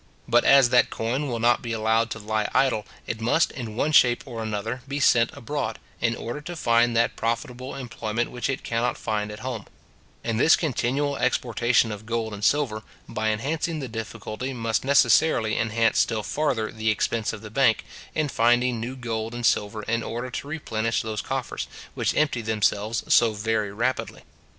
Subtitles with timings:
[0.27, 3.91] But as that coin will not be allowed to lie idle, it must, in one
[3.91, 8.63] shape or another, be sent abroad, in order to find that profitable employment which it
[8.63, 9.67] cannot find at home;
[10.23, 15.99] and this continual exportation of gold and silver, by enhancing the difficulty, must necessarily enhance
[15.99, 20.31] still farther the expense of the bank, in finding new gold and silver in order
[20.31, 24.23] to replenish those coffers, which empty themselves so very rapidly.